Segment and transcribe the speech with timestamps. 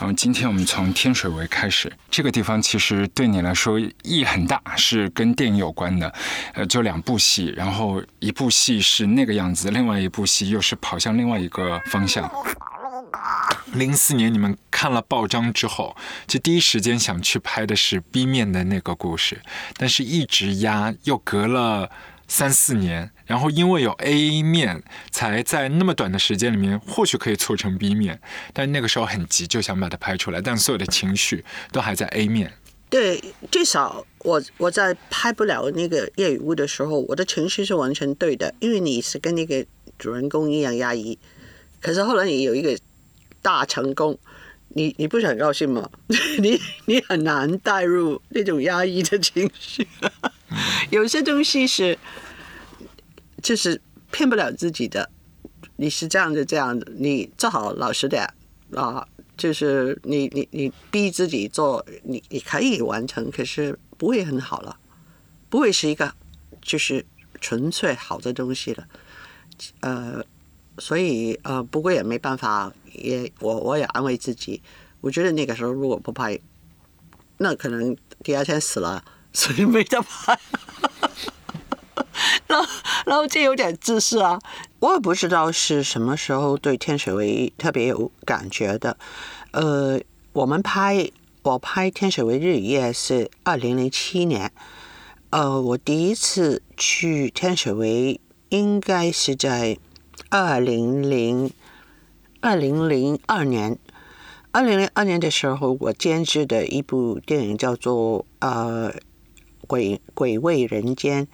[0.00, 6.10] 然后今天我们从天水围开始，这个地方其实对你来说意义很大，是跟电影有关的。
[6.54, 12.32] 呃，就两部戏，然后一部戏是那个样子，另外一部戏又是跑向另外一个方向。
[13.74, 15.94] 零四年你们看了报章之后，
[16.26, 19.42] 就第一时间想去拍的是 B 面的那个故事，
[19.76, 21.90] 但是一直压，又隔了
[22.26, 24.82] 三四年，然后因为有 A 面，
[25.12, 28.20] 才在那么短的时间里面，或许可以凑成 B 面，
[28.52, 32.52] 但那个时候很急，就想把它拍出来，但所有的情绪都还在 A 面。
[32.90, 39.64] 对，至少我我在拍不了那个夜雨屋的时候，我的情绪是完全对的，因为你是跟那个
[39.96, 41.16] 主人公一样压抑，
[41.80, 42.76] 可是后来你有一个。
[43.42, 44.18] 大成功，
[44.68, 45.88] 你你不是很高兴吗？
[46.40, 49.88] 你你很难带入那种压抑的情绪，
[50.90, 51.98] 有些东西是
[53.42, 53.80] 就是
[54.10, 55.10] 骗不了自己的。
[55.76, 58.32] 你是这样子这样的，你做好老实点
[58.74, 64.76] 啊，就是你你你逼自己做，你你可以完成，可是不会很好了，
[65.48, 66.14] 不会是一个
[66.60, 67.04] 就是
[67.40, 68.86] 纯粹好的东西了，
[69.80, 70.24] 呃。
[70.78, 74.62] 所以呃，不过也没办法，也我我也安慰自己，
[75.02, 76.40] 我觉得那个时候如果不拍，
[77.36, 80.40] 那可能第二天死了，所以没得拍。
[82.46, 82.68] 然后
[83.06, 84.38] 然后这有点自私啊，
[84.80, 88.96] 我也不知道是什么时候对天水围特别有感觉的。
[89.52, 90.00] 呃，
[90.32, 91.10] 我们拍
[91.42, 94.52] 我拍天水围日与夜是二零零七年，
[95.30, 99.78] 呃，我第一次去天水围应该是在。
[100.28, 101.50] 二零零
[102.40, 103.76] 二零零二年，
[104.52, 108.94] 二零零二年的时候，我监制的一部电影叫做《呃
[109.66, 111.26] 鬼鬼味人间》。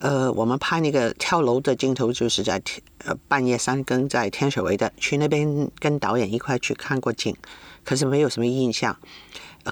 [0.00, 7.34] 呃，我们拍那个跳楼的镜头，就是在天呃半夜三更在天水围的，去那边跟导演一块去看过景，
[7.84, 8.96] 可是没有什么印象。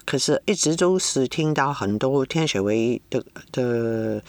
[0.04, 4.22] 可是一直都是听到很多天水围的的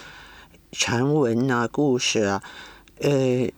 [0.72, 2.44] 传闻啊、故事啊，
[3.00, 3.50] 呃。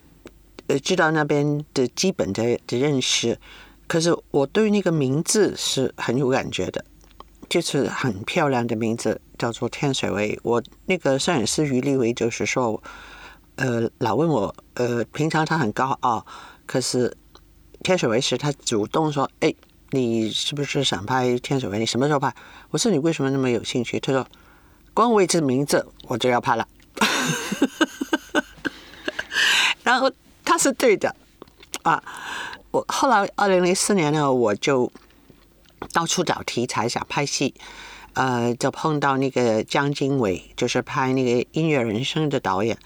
[0.69, 3.39] 呃，知道那边的基本的的认识，
[3.88, 6.83] 可是我对那个名字是很有感觉的，
[7.50, 10.40] 就是很漂亮的名字，叫做天水围。
[10.44, 12.81] 我那个摄影师于立维就是说，
[13.56, 16.25] 呃，老问我，呃，平常他很高傲，
[16.66, 17.16] 可是
[17.84, 19.53] 天水围时他主动说，哎，
[19.91, 21.80] 你是不是想拍天水围？
[21.80, 22.34] 你什么时候拍？
[22.69, 24.00] 我说你为什么那么有兴趣？
[24.00, 24.28] 他说，
[24.94, 26.68] 光为这名字我就要拍了，
[29.84, 30.12] 然后。
[30.50, 31.13] 他是对的，
[31.84, 32.02] 啊，
[32.72, 34.90] 我后来二零零四年呢，我就
[35.93, 37.53] 到处找题材想拍戏，
[38.13, 42.77] 呃，就碰到那个江经纬，就是拍那个《音乐人生》的导演，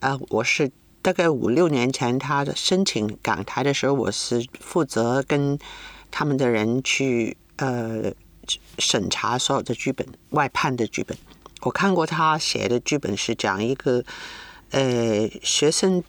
[0.00, 0.70] 呃，我是
[1.02, 5.58] 大概五六年前他的申请港台的时候，我是负责跟
[6.10, 8.12] 他们的人去呃
[8.78, 11.16] 审查所有的剧本，外判的剧本。
[11.60, 14.04] 我看过他写的剧本是讲一个
[14.70, 16.02] 呃学生。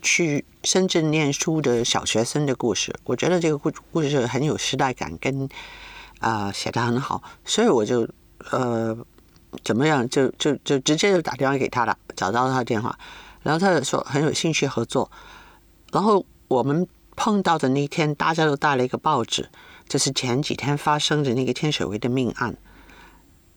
[0.00, 5.46] 去深圳念书的小学生的故事，我觉得这个故故事很有时代感，跟
[6.22, 8.08] 啊写的很好，所以我就
[8.50, 8.96] 呃
[9.62, 12.98] 怎么样就就就直接就打电话给他了，找到他的电话，
[13.42, 15.10] 然后他就说很有兴趣合作，
[15.92, 19.50] 然后我们碰到的那天，大家都带了一个报纸，
[19.86, 22.56] 就是前几天发生的那个天水围的命案，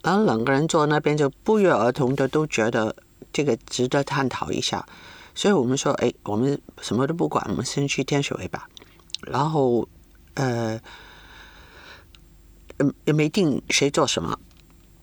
[0.03, 2.93] 然后两个人坐那边就不约而同的都觉得
[3.31, 4.85] 这个值得探讨一下。
[5.37, 8.69] 所以我们说，哎，我们什么都不管，我们先去天水围吧。
[9.21, 9.85] 然后，
[10.35, 10.79] 呃，
[13.05, 14.39] 也没定谁做什么。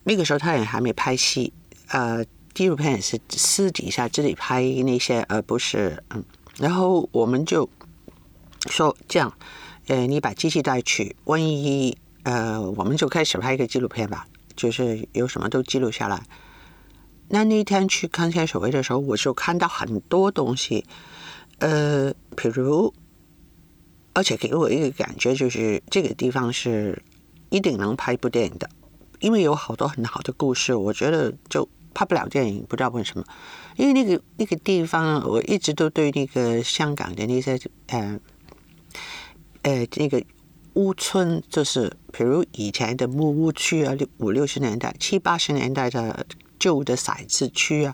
[0.03, 1.53] 那个时候他也还没拍戏，
[1.87, 6.23] 呃，纪录片也是私底下自己拍那些，而不是嗯。
[6.57, 7.67] 然后我们就
[8.69, 9.33] 说这样，
[9.87, 16.23] 呃，你把机器带去，万一呃，我们就开始拍一个纪录片吧，就是有什么都记录下来。
[17.29, 20.85] 那那天去看天水围的时候，我就看到很多东西，
[21.57, 22.93] 呃，比如，
[24.13, 27.01] 而且给我一个感觉就是这个地方是
[27.53, 28.67] 一定能拍一部电影的，
[29.19, 33.23] 因为有好多很好的故事，我觉得就拍不了电影，不知道为什么。
[33.77, 38.19] 因为那个那个地方，我一直都对那个香港的那些呃
[39.61, 40.23] 呃那个
[40.73, 46.25] 屋村，就是比如以前的木屋区啊，六五六十年代、七八十年代的。
[46.59, 47.93] 旧的骰子区啊，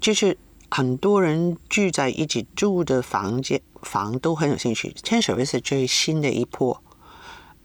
[0.00, 0.38] 就是
[0.70, 4.94] 很多人聚在一起住的房间房都很有兴趣。
[5.02, 6.80] 天水围是最新的一波，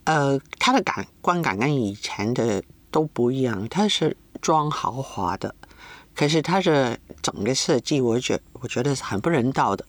[0.04, 5.54] 呃，它的感观感跟以前的都不一样，它是装豪华的，
[6.14, 9.84] 可是它的整个设计，我觉我觉得是很不人道的，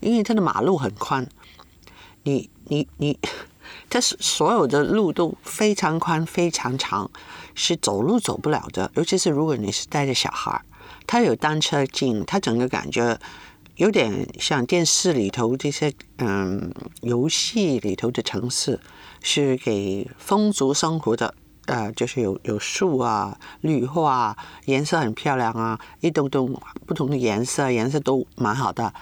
[0.00, 1.28] 因为它的马路很宽，
[2.22, 3.18] 你你你
[3.90, 7.10] 它是所有的路都非常宽、非常长，
[7.54, 8.90] 是走路走不了的。
[8.94, 10.62] 尤其是如果你是带着小孩
[11.06, 13.18] 他，有单车径，它整个感觉
[13.76, 18.80] 有点像电视里头这些嗯游戏里头的城市，
[19.22, 21.34] 是给风俗生活的。
[21.66, 24.36] 呃，就是有有树啊，绿化，
[24.66, 26.54] 颜色很漂亮啊，一栋栋
[26.86, 28.94] 不同的颜色，颜色都蛮好的。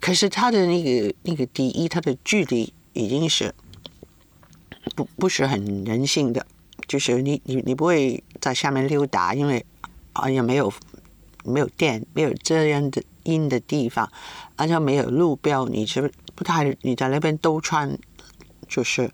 [0.00, 3.52] 可是它的那个那个第一，它的距离已经是
[4.94, 6.46] 不不是很人性的，
[6.86, 9.66] 就是你你你不会在下面溜达，因为
[10.12, 10.72] 啊也没有
[11.42, 14.10] 没有电，没有这样的阴的地方，
[14.56, 17.98] 而且没有路标，你是不太你在那边兜穿，
[18.68, 19.10] 就是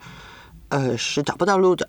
[0.68, 1.88] 呃是找不到路的。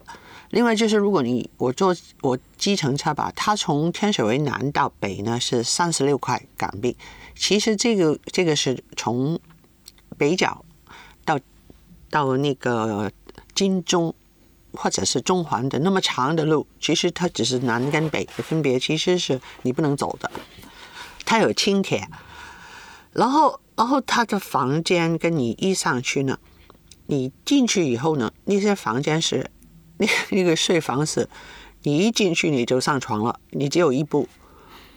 [0.50, 6.96] 另外就是，如果你我坐我计程车吧，它从天水围南到北呢是三十六块港币。
[7.36, 9.40] 其实这个这个是从
[10.16, 10.64] 北角
[11.26, 11.40] 到
[12.12, 13.12] 到那个
[13.56, 14.14] 金钟
[14.74, 20.30] 或者是中环的那么长的路，其实它只是南跟北的分别，其实是你不能走的。
[21.26, 22.08] 它有轻铁，
[23.12, 26.38] 然后然后它的房间跟你一上去呢，
[27.08, 29.50] 你进去以后呢，那些房间是。
[29.98, 31.30] 那 那个睡房是，
[31.84, 34.28] 你一进去你就上床了，你只有一步。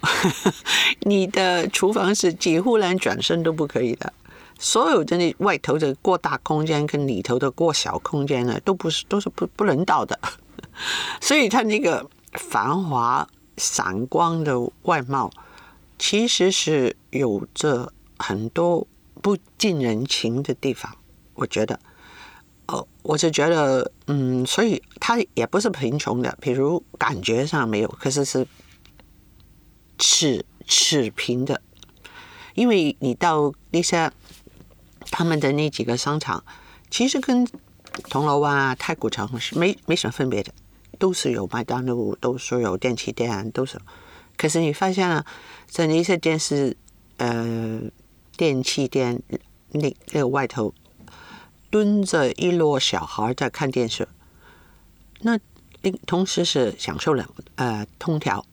[1.01, 4.11] 你的厨房是几乎连转身都不可以的，
[4.59, 10.19] 所有的那外头的过大空间跟里头的过小空间呢，都不是都是不不能到的。
[11.21, 15.31] 所以它那个繁华闪光的外貌，
[15.99, 18.87] 其实是有着很多
[19.23, 20.97] 不近人情的地方，
[21.35, 21.79] 我觉得。
[22.69, 28.45] 哦，我就觉得，嗯，所以他也不是贫穷的，比如感觉上没有，可是是
[29.99, 31.63] 持持平的，
[32.55, 34.11] 因为你到那些
[35.13, 36.43] 他们的那几个商场，
[36.91, 37.47] 其实跟
[38.11, 40.53] 铜锣湾啊、太古城是没没什么分别的，
[40.99, 43.79] 都是有麦当劳，都是有电器店，都是。
[44.37, 45.25] 可是你发现了，
[45.67, 46.77] 在那些电视
[47.19, 47.81] 呃
[48.37, 49.39] 电器店那
[49.81, 50.73] 那个外头。
[51.69, 54.09] 蹲着一摞小孩在看电视，
[55.21, 55.39] 那
[56.07, 58.47] 同时是享受了呃空调，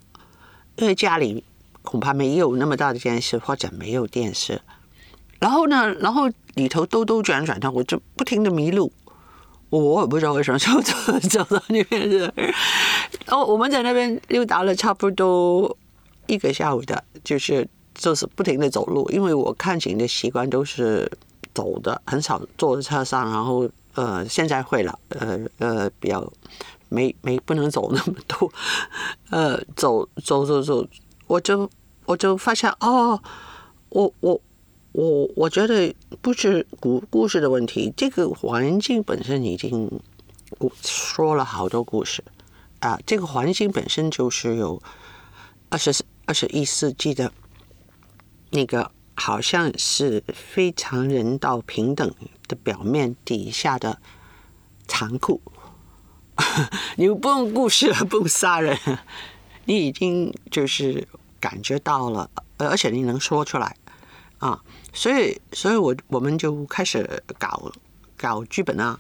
[0.76, 1.44] 因为家里
[1.84, 4.62] 恐怕没有那么大的电视或者没有电视，
[5.40, 8.92] 然后呢，然后里头兜兜转转的，我就不停的迷路，
[9.80, 12.32] 我也不知道为什么走走走到那边去，
[13.28, 15.76] 哦，我们在那边溜达了差不多
[16.28, 21.12] 一个下午的，就是就是不停的走路，因为我看景的习惯都是。
[21.56, 26.28] 走的很少坐在车上，然后呃现在会了，呃呃比较
[26.90, 28.52] 没没不能走那么多，
[29.30, 30.84] 呃走走走走，
[31.28, 31.70] 我就
[32.06, 33.22] 我就发现哦，
[33.90, 34.42] 我我
[34.94, 40.02] 我我觉得不是故故事的问题，这个环境本身已经
[40.82, 42.24] 说了好多故事
[42.80, 44.82] 啊，这个环境本身就是有
[45.70, 45.94] 二十
[46.26, 47.32] 二十一世纪的
[48.52, 48.90] 那个。
[49.16, 52.16] 好像是非常人道平等
[52.48, 54.00] 的表面底下的
[54.88, 55.40] 残酷。
[56.98, 58.76] 你不用故事，不用杀人，
[59.66, 61.08] 你已经就是
[61.40, 63.78] 感觉到了，而且你能说出来
[64.40, 64.60] 啊。
[64.94, 67.72] 所以，所以我我们就开始搞
[68.16, 69.00] 搞剧本啊。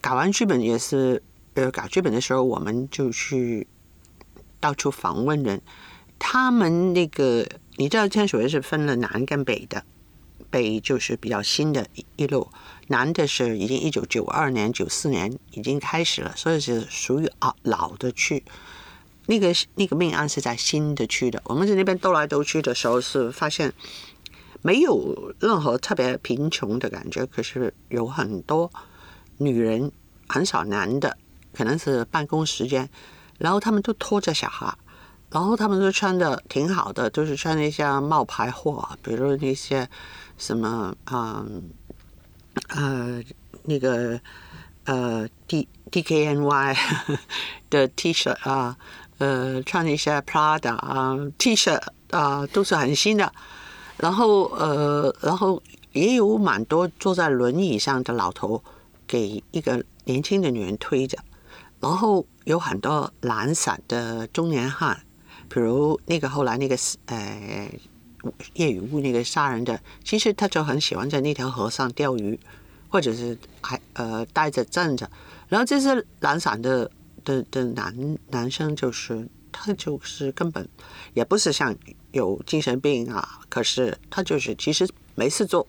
[0.00, 1.22] 搞完剧本也是，
[1.54, 3.66] 呃，搞剧本的时候，我们就去
[4.58, 5.60] 到处访问人，
[6.18, 7.46] 他们那个。
[7.76, 9.82] 你知道天水围是分了南跟北的，
[10.50, 11.86] 北就是比较新的
[12.16, 12.50] 一路，
[12.88, 18.44] 南的是已经一九九二年、九四年已经开始了，所以是属于啊老的区。
[19.26, 21.40] 那个那个命案是在新的区的。
[21.46, 23.72] 我们在那边兜来兜去的时候，是发现
[24.62, 28.70] 没有任何特别贫穷的感觉，可是有很多
[29.38, 29.90] 女人，
[30.28, 31.16] 很少男的，
[31.52, 32.88] 可能是办公时间，
[33.38, 34.76] 然后他们都拖着小孩。
[35.32, 39.88] 然后他们都穿的挺好的，都是穿那些冒牌货，比如那些
[40.36, 41.46] 什么啊
[42.70, 43.22] 呃
[43.62, 44.20] 那个
[44.86, 46.76] 呃 D D K N Y
[47.70, 48.76] 的 T 恤啊，
[49.18, 53.32] 呃穿一些 Prada 啊 T 恤啊，都是很新的。
[54.00, 58.62] 然后呃然后也有蛮多坐在轮椅上的老头
[59.06, 61.18] 给一个年轻的女人推着，
[61.80, 65.00] 然后有很多懒散的中年汉。
[65.48, 66.76] 比如那个后来那个
[67.06, 67.68] 呃
[68.54, 72.38] 夜雨雾那个杀人的，其实他就很喜欢在那条河上钓鱼，
[72.88, 75.10] 或者是还呃呆着站着。
[75.48, 76.88] 然后这些懒散的
[77.24, 80.68] 的的男男生，就是他就是根本
[81.14, 81.74] 也不是像
[82.12, 85.66] 有精神病啊，可是他就是其实没事做，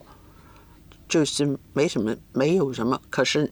[1.08, 3.52] 就是没什么没有什么，可是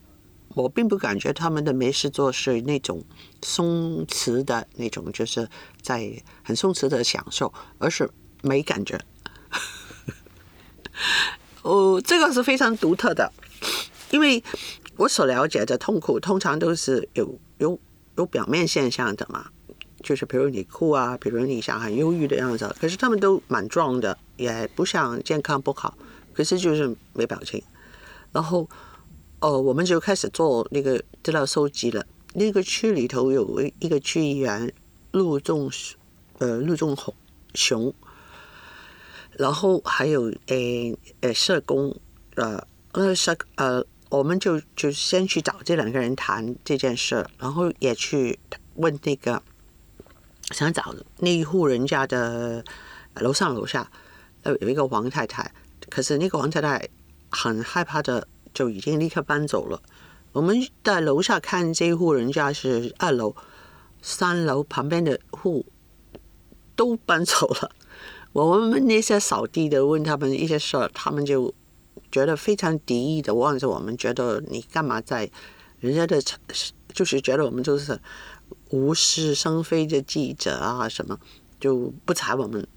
[0.56, 3.04] 我并不感觉他们的没事做是那种
[3.44, 5.48] 松弛的那种，就是
[5.82, 6.12] 在
[6.44, 8.10] 很松弛的享受，而是
[8.42, 9.00] 没感觉。
[11.62, 13.32] 哦，这个是非常独特的，
[14.12, 14.44] 因为
[14.96, 17.80] 我所了解的痛苦通常都是有有
[18.16, 19.52] 有表面现象的嘛，
[20.04, 25.98] 就是比如你哭啊，比如你想很忧郁的样子，可是他们都蛮壮的，也不像健康不好，
[26.34, 27.62] 可是就是没表情。
[28.32, 28.70] 然后，
[29.40, 32.06] 哦，我们就开始做那个资料收集了。
[32.34, 34.72] 那个区里头有一个区议员
[35.12, 35.70] 陆仲，
[36.38, 37.14] 呃，陆仲雄
[37.54, 37.94] 雄。
[39.38, 41.96] 然后还有诶诶社工，
[42.36, 48.38] 呃呃社呃，我们就就先去找这两个人谈这件事，然后也去
[48.76, 49.42] 问那个
[50.52, 52.64] 想找那一户人家的
[53.16, 53.90] 楼上楼下，
[54.44, 55.52] 呃有一个王太太，
[55.90, 56.90] 可是那个王太太
[57.30, 59.82] 很害怕的，就已经立刻搬走了。
[60.32, 63.36] 我们在楼下看这一户人家是二楼、
[64.02, 65.66] 三楼旁边的户
[66.76, 67.72] 都搬走了。
[68.32, 71.54] 我们那些扫地的问他们一些事儿，他们就
[72.12, 75.30] 觉得非常敌意的望着我们，觉得你干嘛在
[75.80, 76.22] 人家的，
[76.94, 78.00] 就是觉得我们就是
[78.70, 81.20] 无事生非的记者啊什么，
[81.60, 82.68] 就不睬我们。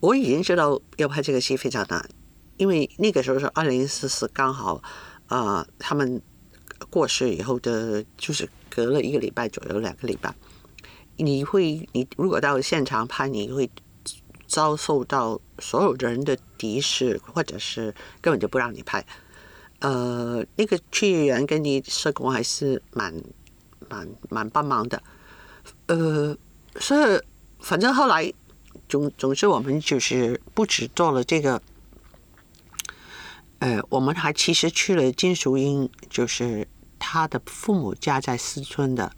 [0.00, 2.08] 我已经知道要拍这个戏非常难，
[2.56, 4.82] 因为那个时候是二零四四，刚好
[5.26, 6.20] 啊他们
[6.90, 10.34] 过世以后的，就是隔了一个礼拜左右，两个礼拜，
[11.16, 13.70] 你会你如果到现场拍，你会。
[14.48, 19.04] 遭受到所有人的敌视，或者是根本就不让你拍。
[19.80, 23.12] 呃，那个区议员跟你社工还是蛮
[23.88, 25.02] 蛮蛮帮忙的。
[25.86, 26.36] 呃，
[26.80, 27.20] 所以
[27.60, 28.32] 反正后来
[28.88, 31.60] 总总之我们就是不止做了这个，
[33.58, 36.66] 呃，我们还其实去了金淑英，就是
[36.98, 39.12] 他的父母家在四川的。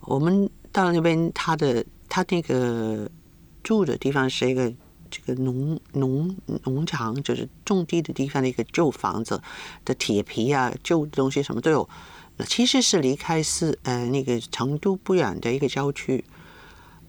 [0.00, 3.10] 我们到那边，他的他那个。
[3.64, 4.70] 住的地方是一个
[5.10, 9.40] 这个农农农场，就是种地的地方的一个旧房子
[9.86, 11.88] 的铁皮啊，旧东西什么都有。
[12.46, 16.24] 其实是离开是呃那个成都不远的一个郊区。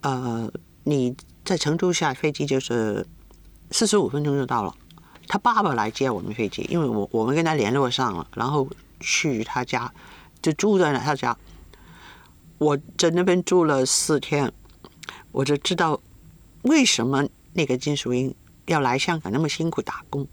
[0.02, 0.52] 呃，
[0.84, 3.06] 你在成都下飞机就是
[3.72, 4.76] 四十五分钟就到了。
[5.28, 9.92] 他爸爸来接我们飞机，因为我我们跟他联络上了，然后去他家
[10.42, 11.36] 就住在了他家。
[12.58, 14.52] 我在那边住了四天，
[15.32, 16.00] 我就知道。
[16.62, 18.34] 为什么那个金淑英
[18.66, 20.28] 要来香港那么辛苦打工？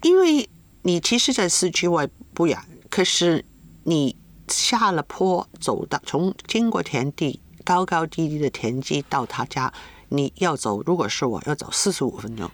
[0.00, 0.48] 因为
[0.80, 2.58] 你其实，在市区外不远，
[2.88, 3.44] 可是
[3.84, 4.16] 你
[4.48, 9.72] 下了坡，走到从经过田地，高高低低的田基到他家，
[10.08, 12.50] 你要走，如果是我要走四十五分钟。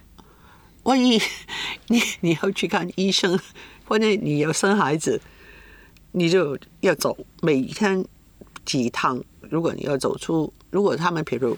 [0.84, 1.20] 万一
[1.88, 3.38] 你你要去看医生，
[3.84, 5.20] 或者你要生孩子，
[6.12, 8.04] 你就要走每天
[8.64, 9.22] 几趟。
[9.40, 11.56] 如果你要走出，如果他们比如。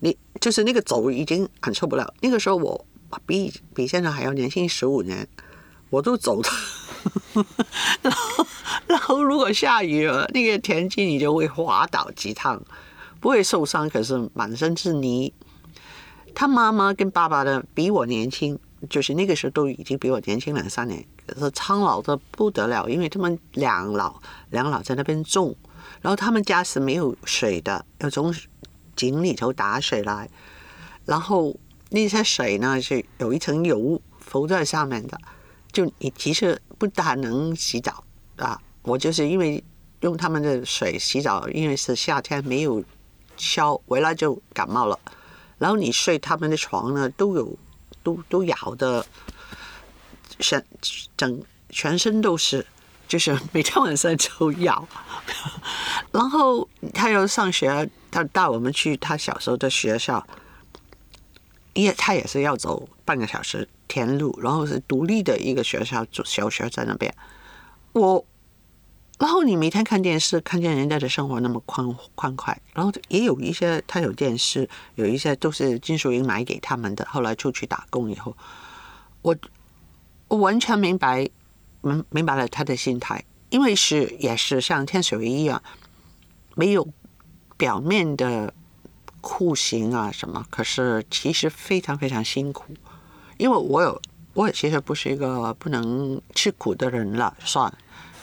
[0.00, 2.14] 你就是那个走已经很受不了。
[2.20, 2.86] 那个时候我
[3.26, 5.28] 比比现在还要年轻十五年，
[5.90, 6.48] 我都走的。
[8.02, 8.46] 然后
[8.86, 12.60] 然后如果下雨了，那个田径你就会滑倒几趟，
[13.20, 15.32] 不会受伤，可是满身是泥。
[16.34, 25.54] 他妈妈跟爸爸的比我年轻，就是那个时候都已经比我年轻两三年，可是苍老的不得了，因为他们两老两老在那边种，
[26.00, 28.34] 然后他们家是没有水的，要从。
[28.98, 30.28] 井里头打水来，
[31.04, 31.54] 然后
[31.90, 35.16] 那些水呢是有一层油浮在上面的，
[35.72, 38.04] 就你其实不大能洗澡
[38.36, 38.60] 啊。
[38.82, 39.62] 我就是因为
[40.00, 42.82] 用他们的水洗澡，因为是夏天没有
[43.36, 44.98] 消，回来就感冒了。
[45.58, 47.58] 然后你睡他们的床呢，都有
[48.02, 49.04] 都都咬的，
[50.38, 50.64] 全
[51.16, 52.64] 整全身都是。
[53.06, 54.86] 就是每天晚上就要，
[56.12, 60.26] 然后他要上学，他带我们去他小时候的学校，
[61.72, 67.12] 也他也是要走半个小时田路，然后是独立的一个学校，小学在那边。
[67.94, 68.24] 我，
[69.18, 77.04] 然后你每天看电视，看见人家的生活那么宽宽快，然后也有一些他有电视，有一些都是金属英买给他们的。
[77.10, 78.36] 后来出去打工以后，
[79.22, 79.34] 我
[80.28, 81.28] 我完全明白。
[81.80, 85.62] 明明白了他的心态，因为是也是像天水围一样，
[86.56, 86.88] 没有
[87.56, 88.52] 表面的
[89.20, 92.74] 酷刑啊什么，可是其实非常非常辛苦。
[93.38, 94.02] 因为我有，
[94.34, 97.72] 我其实不是一个不能吃苦的人了，算。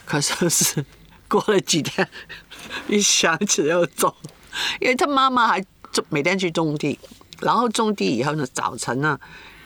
[0.05, 0.85] 可是是
[1.27, 2.07] 过了几天，
[2.87, 4.15] 一想起要走，
[4.79, 5.59] 因为他妈妈还
[5.91, 6.99] 种每天去种地，
[7.39, 9.19] 然后种地以后呢，早晨呢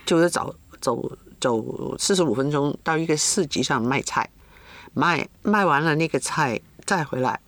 [0.05, 1.11] 就是早走。
[1.41, 4.29] 走四十五分钟到一个市集上卖菜，
[4.93, 7.39] 卖卖完了那个菜再回来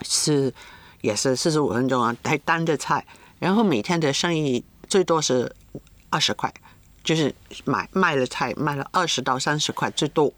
[0.00, 0.50] 是
[1.02, 3.06] 也是四十五分钟啊，还单着菜，
[3.38, 5.54] 然后每天的生意最多是
[6.08, 6.50] 二十块，
[7.02, 10.32] 就是买卖了菜卖了二十到三十块最多，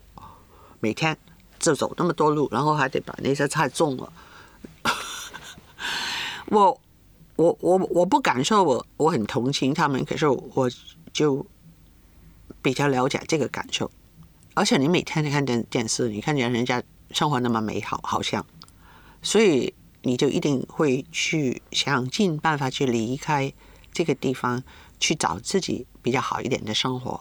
[0.80, 1.16] 每天
[1.58, 4.12] 就走那么多路，然后还得把那些菜种了。
[6.46, 6.80] 我
[7.36, 10.70] 我我我不敢说我我很同情他们，可是我
[11.12, 11.44] 就
[12.62, 13.90] 比较了解这个感受。
[14.54, 18.44] 而且你每天看电电视，你看见人家生活那么美好，好像，
[19.20, 23.52] 所以你就一定会去想尽办法去离开
[23.92, 24.62] 这个地方，
[25.00, 27.20] 去找自己比较好一点的生活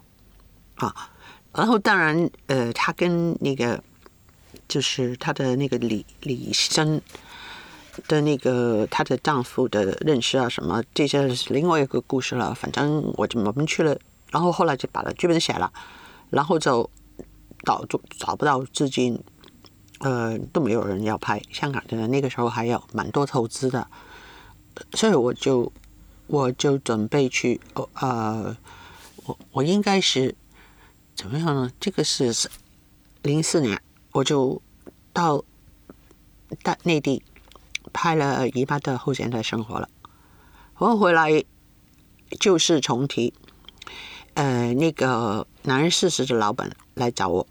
[0.76, 1.10] 啊。
[1.56, 3.84] 然后当然，呃，他跟那个
[4.68, 7.02] 就是他的那个李李生
[8.08, 12.54] 的那个她的丈夫的认识啊，什么这些是另外一个故事了。
[12.54, 13.98] 反正我就我们去了，
[14.30, 15.74] 然后后来就把剧本写了，
[16.30, 16.88] 然后就。
[17.66, 19.18] 找就找不到资金，
[20.00, 21.96] 呃，都没有人要拍香港的。
[22.10, 23.88] 那个时候还有蛮多投资的，
[24.96, 25.72] 所以我就
[26.34, 27.62] 我就准备去，
[27.94, 28.58] 呃，
[29.18, 30.34] 我我应该是
[31.14, 31.72] 怎么样呢？
[31.80, 32.50] 这个是
[33.22, 33.80] 零四年，
[34.14, 34.60] 我就
[35.14, 35.46] 到
[36.64, 37.22] 大内地
[37.94, 39.88] 拍了《姨妈的后现代生活》了。
[40.80, 41.44] 我回来
[42.40, 43.32] 旧事重提，
[44.34, 47.46] 呃，那个男人四十的老板来找我。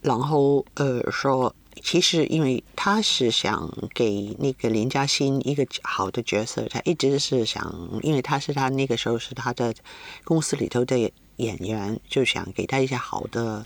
[0.00, 1.54] 然后呃说，
[1.86, 7.62] 其实因为他是想给那个林嘉欣一个好的角色，他一直是想，
[8.02, 9.72] 因为他是他那个时候是他的
[10.24, 10.98] 公司里头的
[11.36, 13.64] 演员，就想给他一些好的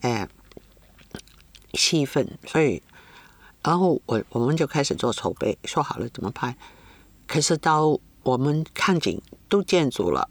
[0.00, 0.28] 哎
[1.72, 2.82] 戏份，所以
[3.62, 6.54] 然后我我们就开始做筹备，说好了怎么拍，
[7.26, 10.28] 可是到我们看景都建筑了，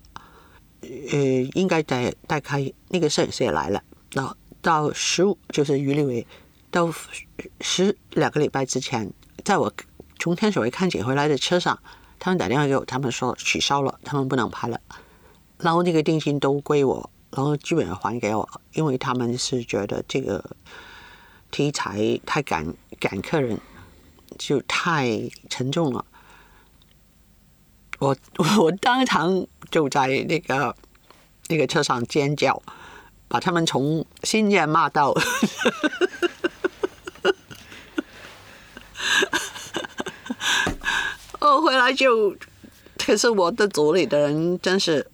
[0.81, 1.17] 呃，
[1.55, 4.37] 应该带带开那个摄影师也来了，那。
[4.61, 6.25] 到十五就是于立伟，
[6.75, 6.93] 到
[7.61, 9.09] 十两个礼拜之前，
[9.45, 9.71] 在我
[10.19, 11.79] 从天水围看景回来的车上，
[12.19, 14.77] 他们打电话给我，他们说取消了，他们不能拍了，
[15.59, 20.43] 然后那个定金都归我，然后基本上还给我，因为他们是觉得这个
[21.49, 23.57] 题材太赶赶客人，
[24.37, 26.05] 就太沉重了。
[27.99, 28.13] 我
[28.59, 30.75] 我当场就在那个
[31.47, 32.61] 那个车上尖叫。
[33.27, 35.11] 把他们从新界骂到，
[41.45, 42.35] 我回来就，
[42.97, 45.05] 可是我的组里的人真是，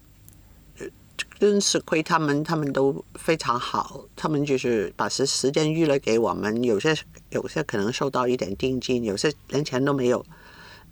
[1.40, 6.96] 真是亏他们，他们都非常好，他们就是把时时间预了给我们，有些
[7.32, 10.26] 有些可能收到一点定金，有些连钱都没有，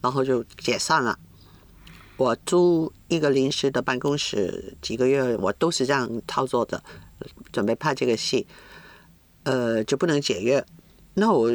[0.01, 1.17] 然后就解散了。
[2.17, 6.83] 我租一个临时的办公室几个月，我都是这样操作的。
[7.51, 8.47] 准备拍这个戏，
[9.43, 10.65] 呃，就不能解约。
[11.15, 11.51] 那我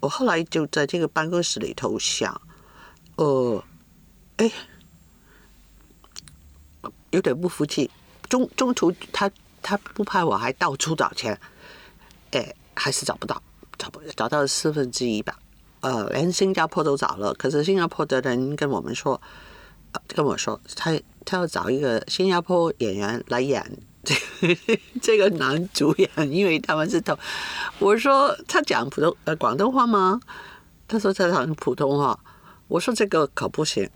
[0.00, 2.40] 我后来就在这个办公室里头想，
[3.16, 3.64] 呃，
[4.36, 4.50] 哎，
[7.10, 7.90] 有点不服气。
[8.28, 9.30] 中中途他
[9.62, 11.38] 他不拍，我还到处找钱，
[12.32, 13.42] 哎，还是找不到，
[13.78, 15.38] 找不找到四分之一吧。
[15.80, 19.20] 呃，连新加坡都找了，可是新加坡的人跟我们说，
[20.08, 23.78] 跟我说，他他要找一个新加坡演员来演。
[25.00, 27.16] 这个男主演，因为他们是同，
[27.78, 30.20] 我说他讲普通呃广东话吗？
[30.86, 32.18] 他说他讲普通话，
[32.74, 33.88] 我说这个可不行，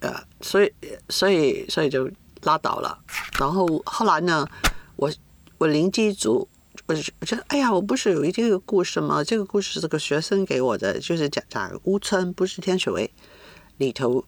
[0.00, 0.72] 呃，所以
[1.10, 2.10] 所以所以就
[2.44, 2.98] 拉倒了。
[3.38, 4.48] 然后后来呢，
[4.96, 5.12] 我
[5.58, 6.48] 我灵机一组，
[6.86, 9.22] 我我觉得哎呀，我不是有一个故事吗？
[9.22, 13.10] 这个故事是个学生给我的，就是讲讲乌村不是天水围
[13.76, 14.24] 里头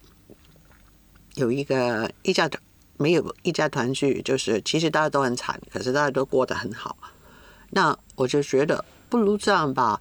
[1.36, 2.58] 有一个一家的。
[2.96, 6.96] 没有一家团聚，就是其实大家都很惨，可是大家都过得很好。
[7.70, 10.00] 那我就觉得不如这样吧，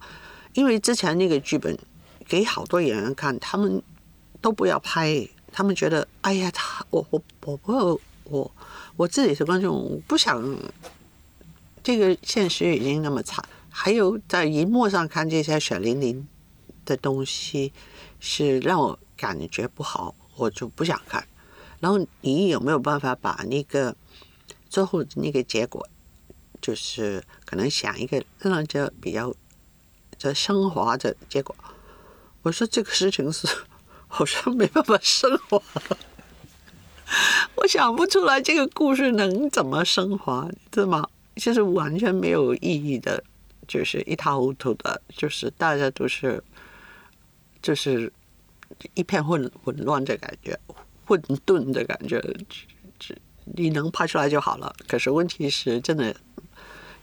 [0.52, 1.76] 因为之前那个剧本
[2.28, 3.82] 给好多演员看，他们
[4.44, 8.54] 都不要拍，他们觉得哎呀，他我我我不我
[8.94, 10.54] 我自己是观众，不想
[11.82, 16.28] 这个现实已经那么惨，还有在荧幕上看这些血淋淋
[16.84, 17.72] 的东西，
[18.20, 21.26] 是让我感觉不好，我就不想看。
[21.80, 23.96] 然后你有没有办法把那个
[24.68, 25.88] 最后那个结果，
[26.60, 29.34] 就是可能想一个让人家比较
[30.18, 31.56] 这升华的结果？
[32.42, 33.48] 我说这个事情是
[34.14, 35.60] 好像没办法升华，
[37.56, 41.08] 我想不出来这个故事能怎么升华，知道吗？
[41.34, 43.24] 就是完全没有意义的，
[43.66, 46.40] 就是一塌糊涂的，就是大家都是
[47.60, 48.12] 就是
[48.94, 50.56] 一片混混乱的感觉。
[51.04, 52.22] 混沌的感觉，
[53.00, 53.18] 只
[53.56, 54.72] 你能拍出来就好了。
[54.86, 56.14] 可是问题是，真的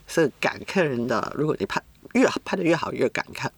[0.08, 1.32] 是感客人的。
[1.36, 3.52] 如果你拍越拍的越好，越敢看。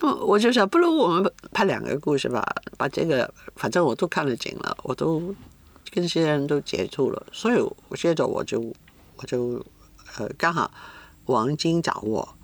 [0.00, 5.34] 那么我就想，不如我们拍两个故事吧，把这个反正我都看了紧了，我都
[5.90, 8.60] 跟这些人都接触了，所以我接着我就
[9.16, 9.64] 我就
[10.16, 10.70] 呃刚好
[11.26, 12.36] 王晶找我，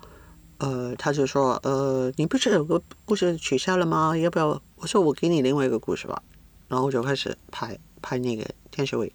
[0.57, 4.17] 呃他就说呃你不是有个故事取消了吗？
[4.17, 4.61] 要不要？
[4.75, 6.21] 我说我给你另外一个故事吧，
[6.67, 9.13] 然后就开始拍拍那个天水围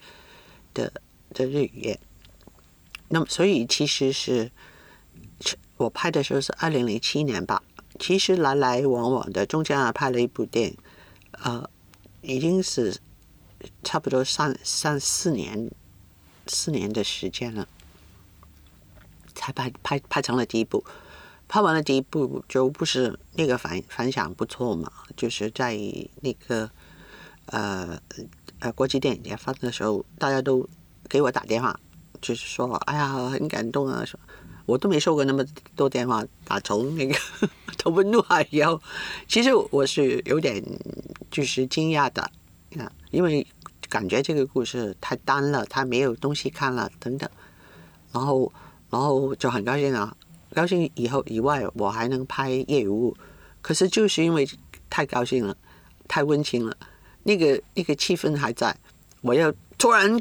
[0.72, 0.90] 的
[1.35, 1.94] 的日语。
[3.09, 4.50] 那么所以其实是
[5.76, 7.62] 我拍的时候是二零零七年吧。
[8.00, 10.76] 其实来来往往的，中间还拍了一部电影，
[11.32, 11.68] 呃，
[12.22, 12.96] 已经是
[13.84, 15.70] 差不多三三四年，
[16.46, 17.68] 四年的时间了，
[19.34, 20.82] 才拍拍拍成了第一部。
[21.46, 25.76] 拍完了第一部，就不是那个反反响不错嘛，就是在
[26.22, 26.70] 那个
[27.46, 28.00] 呃
[28.60, 30.66] 呃国际电影节放的时候，大家都
[31.06, 31.78] 给我打电话，
[32.22, 34.18] 就是说，哎呀，很感动啊，说。
[34.66, 37.18] 我都没收过那么多电话，打从那个
[37.80, 38.78] 投奔怒海以后，
[39.26, 40.62] 其实我是有点
[41.30, 42.20] 就是惊讶的
[42.78, 43.46] 啊，因为
[43.88, 47.26] 感觉这个故事太单了，太没有东西看了等等，
[48.12, 48.52] 然后
[48.90, 50.14] 然后就很高兴啊，
[50.54, 53.16] 高兴以后以外我还能拍业余物，
[53.62, 54.46] 可是就是因为
[54.90, 55.56] 太高兴了，
[56.06, 56.76] 太温情了，
[57.22, 58.76] 那个那个气氛还在，
[59.22, 60.20] 我要突然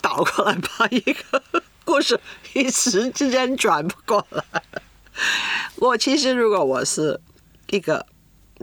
[0.00, 1.62] 倒过来拍一个。
[1.86, 2.18] 故事
[2.54, 4.42] 一时之间转不过来。
[5.76, 7.20] 我其实，如果我是
[7.68, 8.04] 一个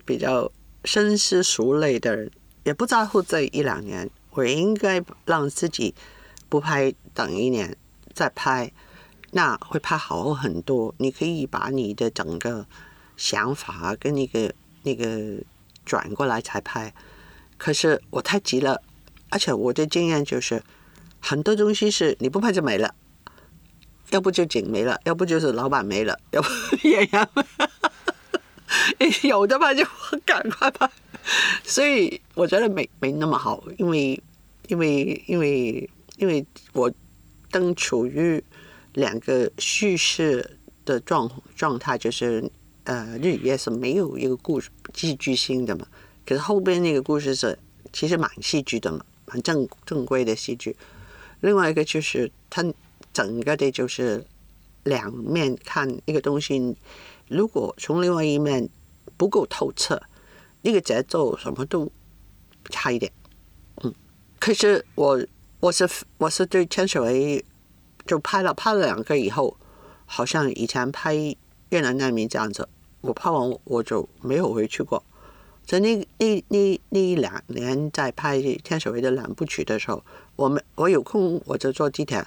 [0.05, 0.51] 比较
[0.83, 2.31] 深思熟虑的人，
[2.63, 5.95] 也不在乎这一两年，我应该让自己
[6.49, 7.75] 不拍，等一年
[8.13, 8.71] 再拍，
[9.31, 10.93] 那会拍好很多。
[10.97, 12.65] 你可以把你的整个
[13.15, 15.41] 想法跟那个那个
[15.85, 16.93] 转过来才拍。
[17.57, 18.81] 可是我太急了，
[19.29, 20.61] 而且我的经验就是
[21.19, 22.93] 很多东西是你不拍就没了。
[24.11, 26.49] 要不就景没了，要不就是老板没了，要不
[26.87, 27.27] 演员
[29.23, 29.85] 有的吧就
[30.25, 30.89] 赶快拍，
[31.63, 34.21] 所以我觉得没没那么好，因为
[34.67, 36.91] 因为因为因为我
[37.49, 38.41] 正处于
[38.93, 42.49] 两个叙事的状状态，就是
[42.83, 45.85] 呃日语也是没有一个故事戏剧性的嘛，
[46.25, 47.57] 可是后边那个故事是
[47.93, 50.75] 其实蛮戏剧的嘛，蛮正正规的戏剧。
[51.39, 52.61] 另外一个就是他。
[53.13, 54.25] 整个的就是
[54.83, 56.75] 两面看一个东西，
[57.27, 58.69] 如果从另外一面
[59.17, 60.01] 不够透彻，
[60.61, 61.91] 那个节奏什么都
[62.69, 63.11] 差一点。
[63.83, 63.93] 嗯，
[64.39, 65.23] 可是我
[65.59, 67.45] 我是我是对天水围
[68.05, 69.57] 就拍了拍了两个以后，
[70.05, 71.13] 好像以前拍
[71.69, 72.67] 越南难民这样子，
[73.01, 75.03] 我拍完我就没有回去过。
[75.65, 80.03] 在那那那那一两年在拍天水围的两部曲的时候，
[80.35, 82.25] 我们我有空我就坐地铁。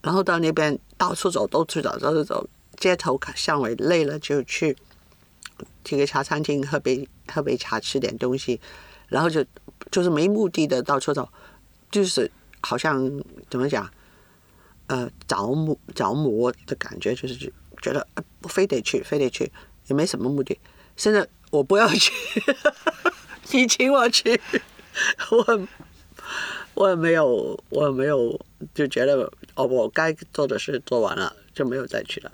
[0.00, 4.76] 然后到那边到处走，到处走，到处走，街头巷尾累了就去
[5.84, 8.60] 去个茶餐厅喝杯喝杯茶，吃点东西，
[9.08, 9.44] 然后就
[9.90, 11.28] 就是没目的的到处走，
[11.90, 12.30] 就是
[12.60, 13.10] 好像
[13.50, 13.90] 怎么讲，
[14.86, 18.06] 呃，着魔着魔的感觉，就是觉得
[18.42, 19.50] 非得去，非得去，
[19.88, 20.58] 也没什么目的。
[20.96, 22.12] 现在我不要去，
[23.50, 24.40] 你请我去，
[25.30, 25.68] 我。
[26.78, 28.38] 我也没有，我也没有，
[28.72, 32.30] 就觉得哦，我该做的事做完了，就没有再去了。